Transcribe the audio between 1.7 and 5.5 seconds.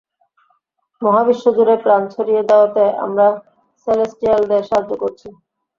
প্রাণ ছড়িয়ে দেওয়াতে আমরা সেলেস্টিয়ালদের সাহায্য করেছি।